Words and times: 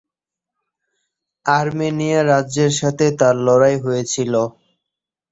Armenia 1.45 2.21
রাজ্যের 2.25 2.71
সাথে 2.79 3.05
তার 3.19 3.35
লড়াই 3.47 3.77
হয়েছিল। 3.85 4.33